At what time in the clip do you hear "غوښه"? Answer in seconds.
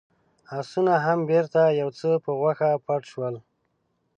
2.39-2.69